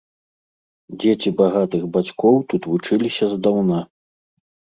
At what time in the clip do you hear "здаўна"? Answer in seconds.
3.37-3.79